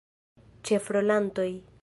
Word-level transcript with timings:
Ĉefrolantoj. 0.69 1.49